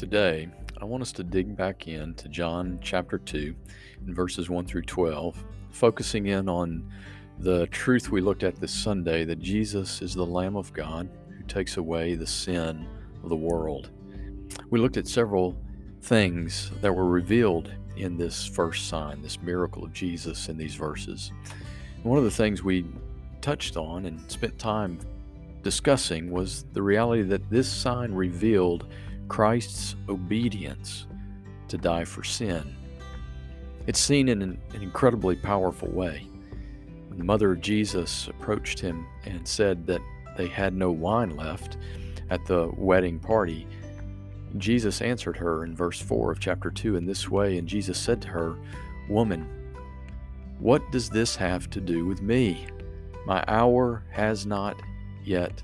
[0.00, 0.48] Today,
[0.80, 3.54] I want us to dig back into John chapter 2
[4.06, 6.90] and verses 1 through 12, focusing in on
[7.38, 11.44] the truth we looked at this Sunday that Jesus is the Lamb of God who
[11.44, 12.88] takes away the sin
[13.22, 13.90] of the world.
[14.70, 15.54] We looked at several
[16.00, 21.30] things that were revealed in this first sign, this miracle of Jesus in these verses.
[22.04, 22.86] One of the things we
[23.42, 24.98] touched on and spent time
[25.62, 28.86] discussing was the reality that this sign revealed
[29.30, 31.06] Christ's obedience
[31.68, 32.74] to die for sin.
[33.86, 36.26] It's seen in an, incredibly powerful way.
[37.06, 40.00] When the mother of Jesus approached him and said that
[40.36, 41.76] they had no wine left
[42.28, 43.68] at the wedding party,
[44.58, 48.20] Jesus answered her in verse 4 of chapter 2 in this way, and Jesus said
[48.22, 48.56] to her,
[49.08, 49.48] Woman,
[50.58, 52.66] what does this have to do with me?
[53.26, 54.74] My hour has not
[55.22, 55.62] yet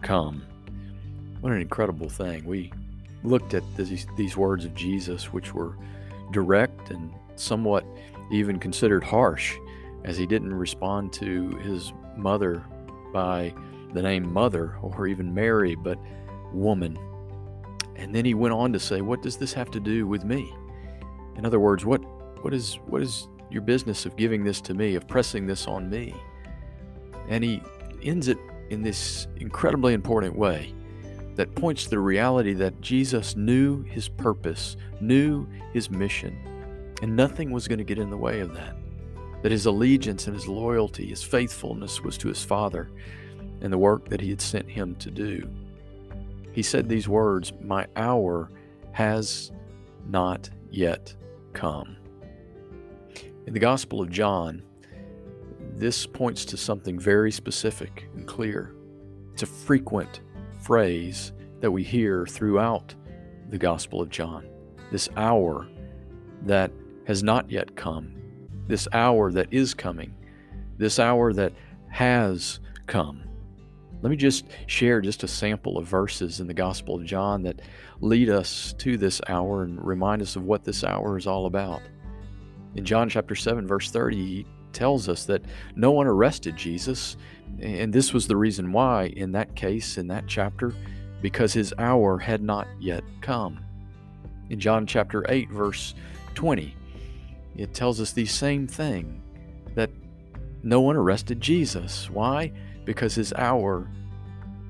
[0.00, 0.46] come.
[1.42, 2.46] What an incredible thing.
[2.46, 2.72] We
[3.24, 5.76] looked at these, these words of Jesus, which were
[6.32, 7.84] direct and somewhat
[8.30, 9.56] even considered harsh,
[10.04, 12.64] as he didn't respond to his mother
[13.12, 13.54] by
[13.92, 15.98] the name mother or even Mary, but
[16.52, 16.98] woman.
[17.96, 20.52] And then he went on to say, What does this have to do with me?
[21.36, 22.00] In other words, what,
[22.42, 25.88] what, is, what is your business of giving this to me, of pressing this on
[25.88, 26.14] me?
[27.28, 27.62] And he
[28.02, 28.38] ends it
[28.70, 30.74] in this incredibly important way
[31.36, 36.36] that points to the reality that Jesus knew his purpose, knew his mission,
[37.02, 38.76] and nothing was going to get in the way of that.
[39.42, 42.90] That his allegiance and his loyalty, his faithfulness was to his Father
[43.60, 45.48] and the work that he had sent him to do.
[46.52, 48.50] He said these words My hour
[48.92, 49.50] has
[50.06, 51.14] not yet
[51.54, 51.96] come.
[53.46, 54.62] In the Gospel of John,
[55.76, 58.74] this points to something very specific and clear.
[59.32, 60.20] It's a frequent
[60.62, 62.94] phrase that we hear throughout
[63.50, 64.48] the Gospel of John.
[64.90, 65.68] This hour
[66.42, 66.70] that
[67.06, 68.14] has not yet come,
[68.66, 70.14] this hour that is coming,
[70.78, 71.52] this hour that
[71.88, 73.24] has come.
[74.02, 77.60] Let me just share just a sample of verses in the Gospel of John that
[78.00, 81.82] lead us to this hour and remind us of what this hour is all about.
[82.74, 85.42] In John chapter 7, verse 30, he tells us that
[85.76, 87.16] no one arrested Jesus
[87.60, 90.74] and this was the reason why, in that case, in that chapter,
[91.20, 93.64] because his hour had not yet come.
[94.50, 95.94] In John chapter 8, verse
[96.34, 96.74] 20,
[97.56, 99.22] it tells us the same thing
[99.74, 99.90] that
[100.62, 102.10] no one arrested Jesus.
[102.10, 102.52] Why?
[102.84, 103.88] Because his hour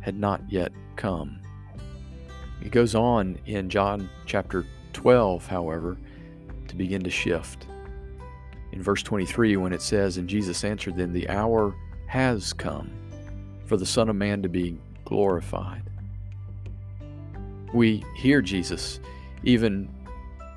[0.00, 1.40] had not yet come.
[2.60, 5.96] It goes on in John chapter 12, however,
[6.68, 7.66] to begin to shift.
[8.72, 11.74] In verse 23, when it says, And Jesus answered them, The hour
[12.06, 12.90] has come
[13.66, 15.82] for the Son of Man to be glorified.
[17.72, 19.00] We hear Jesus
[19.44, 19.88] even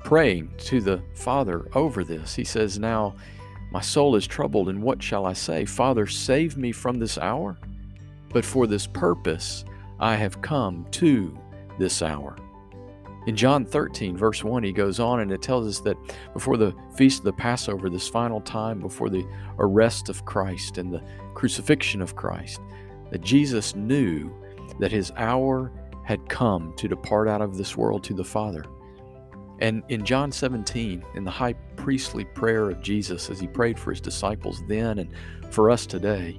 [0.04, 2.34] praying to the Father over this.
[2.34, 3.14] He says, Now
[3.70, 5.64] my soul is troubled, and what shall I say?
[5.64, 7.58] Father, save me from this hour.
[8.30, 9.64] But for this purpose
[9.98, 11.36] I have come to
[11.78, 12.36] this hour.
[13.26, 15.96] In John 13, verse 1, he goes on and it tells us that
[16.32, 19.26] before the feast of the Passover, this final time before the
[19.58, 21.02] arrest of Christ and the
[21.34, 22.60] crucifixion of Christ,
[23.10, 24.32] that Jesus knew
[24.78, 25.72] that his hour
[26.04, 28.64] had come to depart out of this world to the Father.
[29.58, 33.90] And in John 17, in the high priestly prayer of Jesus, as he prayed for
[33.90, 35.12] his disciples then and
[35.50, 36.38] for us today,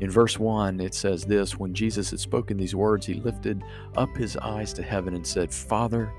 [0.00, 3.62] in verse 1, it says this When Jesus had spoken these words, he lifted
[3.96, 6.12] up his eyes to heaven and said, Father,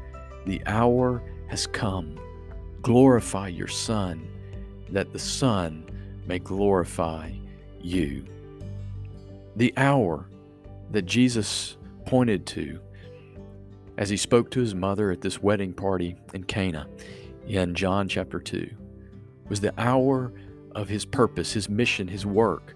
[0.48, 2.18] the hour has come.
[2.82, 4.28] Glorify your Son,
[4.90, 5.86] that the Son
[6.26, 7.32] may glorify
[7.82, 8.26] you.
[9.58, 10.30] The hour
[10.92, 12.80] that Jesus pointed to
[13.98, 16.88] as he spoke to his mother at this wedding party in Cana
[17.46, 18.70] in John chapter 2
[19.50, 20.32] was the hour
[20.74, 22.76] of his purpose, his mission, his work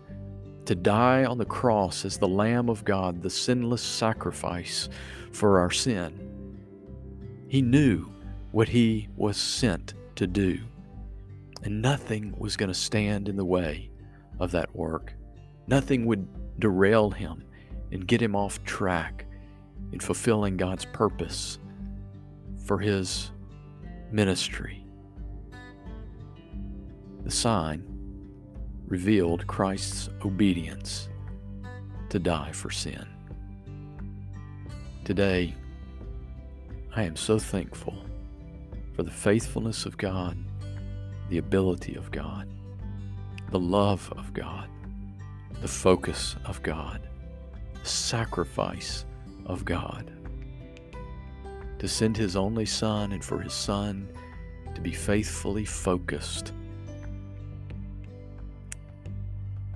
[0.65, 4.89] to die on the cross as the Lamb of God, the sinless sacrifice
[5.31, 6.30] for our sin.
[7.51, 8.05] He knew
[8.53, 10.57] what he was sent to do,
[11.63, 13.89] and nothing was going to stand in the way
[14.39, 15.13] of that work.
[15.67, 16.25] Nothing would
[16.61, 17.43] derail him
[17.91, 19.25] and get him off track
[19.91, 21.59] in fulfilling God's purpose
[22.65, 23.31] for his
[24.13, 24.85] ministry.
[27.25, 27.83] The sign
[28.87, 31.09] revealed Christ's obedience
[32.11, 33.05] to die for sin.
[35.03, 35.53] Today,
[36.95, 37.95] I am so thankful
[38.95, 40.37] for the faithfulness of God,
[41.29, 42.47] the ability of God,
[43.51, 44.69] the love of God,
[45.61, 47.01] the focus of God,
[47.81, 49.05] the sacrifice
[49.45, 50.11] of God.
[51.79, 54.07] to send his only Son and for his Son
[54.75, 56.53] to be faithfully focused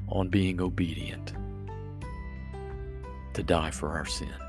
[0.09, 1.33] on being obedient
[3.33, 4.44] to die for our sin.